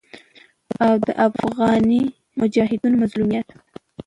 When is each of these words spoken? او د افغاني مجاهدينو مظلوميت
او 0.85 0.93
د 1.05 1.07
افغاني 1.27 2.03
مجاهدينو 2.39 2.99
مظلوميت 3.03 3.47